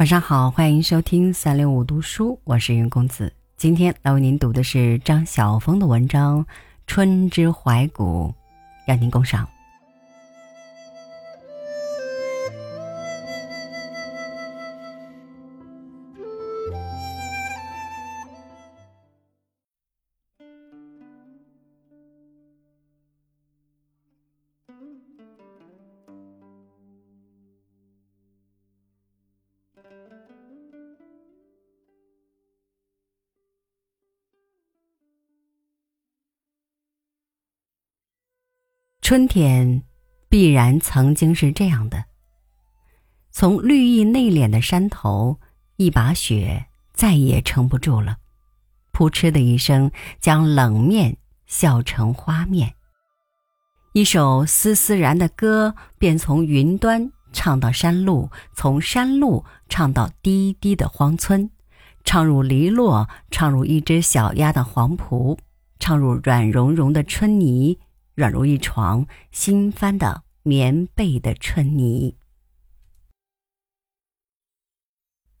[0.00, 3.30] 晚上好，欢迎收听三六五读书，我是云公子。
[3.58, 6.42] 今天来为您读的是张晓峰的文章
[6.86, 8.28] 《春之怀古》，
[8.86, 9.46] 让您共赏。
[39.10, 39.82] 春天
[40.28, 42.04] 必然曾经是这样的：
[43.32, 45.40] 从绿意内敛的山头，
[45.74, 48.18] 一把雪再也撑不住了，
[48.92, 51.16] 扑哧的一声，将冷面
[51.48, 52.74] 笑成花面。
[53.94, 61.50] 一首丝丝然的歌，便从云端唱到山路，从山路唱到低低的荒村，
[62.04, 65.36] 唱入篱落，唱入一只小鸭的黄蒲，
[65.80, 67.76] 唱入软融融的春泥。
[68.20, 72.16] 软如一床新翻的棉被的春泥，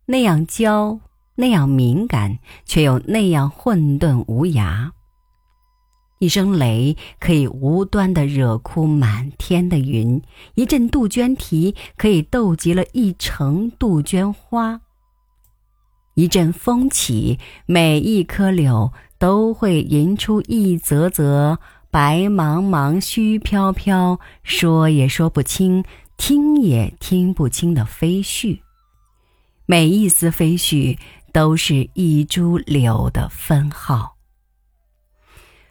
[0.06, 0.98] 那样娇，
[1.34, 4.92] 那样敏感，却又那样混沌无涯。
[6.20, 10.22] 一声雷可以无端的惹哭满天的云，
[10.54, 14.80] 一阵杜鹃啼可以逗急了一城杜鹃花。
[16.14, 21.58] 一阵风起，每一棵柳都会吟出一则则。
[21.90, 25.84] 白茫茫，虚飘飘，说也说不清，
[26.16, 28.60] 听也听不清的飞絮。
[29.66, 30.96] 每一丝飞絮，
[31.32, 34.16] 都是一株柳的分号。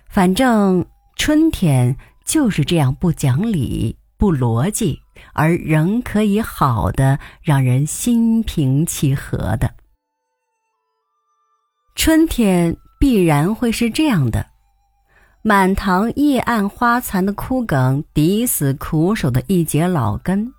[0.09, 4.99] 反正春天就是这样不讲理、不逻辑，
[5.33, 9.73] 而仍可以好的让人心平气和的。
[11.95, 14.45] 春天必然会是这样的。
[15.49, 20.51] 满塘叶暗花残的枯梗，抵死苦守的一节老根；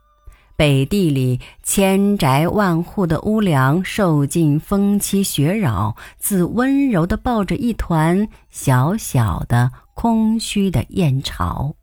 [0.56, 11.76] 北地里千宅万户的屋梁，受尽风欺雪扰，自温柔地抱着一团小小的空虚的燕巢。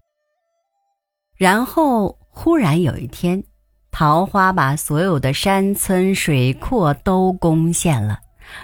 [1.38, 3.42] 然后忽然有一天，
[3.90, 8.20] 桃花把所有的山村水阔都攻陷了。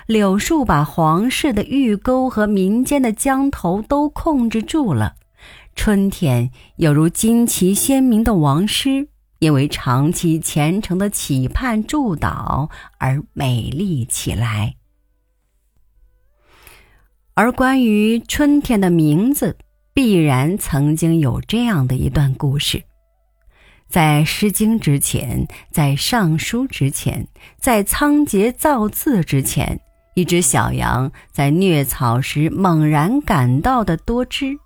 [0.07, 5.15] 柳树把皇室的御沟和民间的江头都控制住了，
[5.75, 9.07] 春天有如旌旗鲜明的王师，
[9.39, 14.75] 因为长期虔诚的祈盼祝祷而美丽起来。
[17.35, 19.57] 而关于春天的名字，
[19.93, 22.83] 必然曾经有这样的一段故事。
[23.93, 27.27] 在《诗经》之前，在《尚书》之前，
[27.59, 29.79] 在仓颉造字之前，
[30.15, 34.57] 一只小羊在虐草时猛然感到的多汁；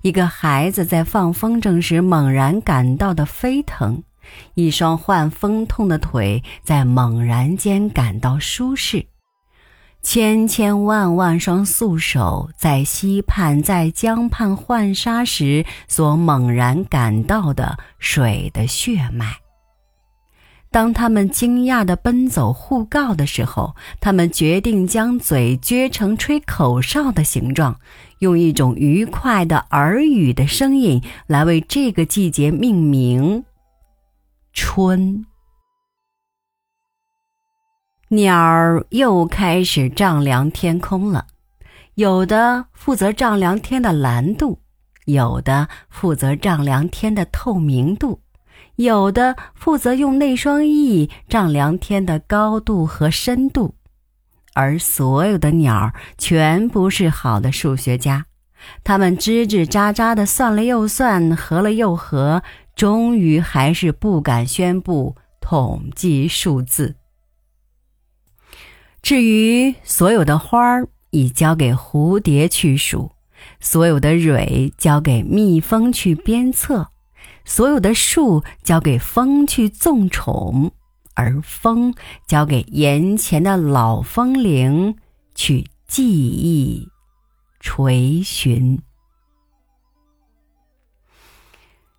[0.00, 4.02] 一个孩子在放风筝时猛然感到的飞腾；
[4.54, 9.06] 一双患风痛的腿在猛然间感到舒适。
[10.02, 19.36] 千千万万双素手在溪畔、在江畔浣纱时所猛然感到的水的血脉。
[20.72, 27.78] 当他们惊讶地奔走互告的时候，他们决定将嘴撅成吹口哨的形状，
[28.18, 33.44] 用一种愉快的耳语的声音来为这个季节命名——
[34.52, 35.26] 春。
[38.12, 41.28] 鸟儿又开始丈量天空了，
[41.94, 44.58] 有的负责丈量天的蓝度，
[45.06, 48.20] 有的负责丈量天的透明度，
[48.76, 53.76] 有的负责用那双翼丈量天的高度和深度。
[54.52, 58.26] 而所有的鸟儿全不是好的数学家，
[58.84, 62.42] 他们吱吱喳喳的算了又算，合了又合，
[62.76, 66.96] 终于还是不敢宣布统计数字。
[69.02, 73.10] 至于所有的花儿，已交给蝴蝶去数；
[73.58, 76.86] 所有的蕊交给蜜蜂去鞭策；
[77.44, 80.70] 所有的树交给风去纵宠，
[81.14, 81.92] 而风
[82.28, 84.96] 交给眼前的老风铃
[85.34, 86.88] 去记忆、
[87.58, 88.80] 垂询。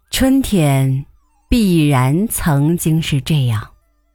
[0.10, 1.06] 春天
[1.50, 3.73] 必然曾经是这样。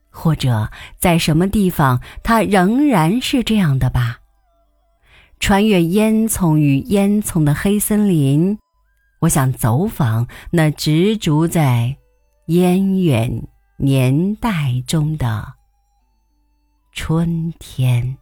[0.09, 4.19] 或者在什么地方，它仍然是这样的吧。
[5.39, 8.57] 穿越烟囱与烟囱的黑森林，
[9.21, 11.95] 我想走访那执着在
[12.47, 13.47] 烟远
[13.77, 15.53] 年代中的
[16.91, 18.17] 春天。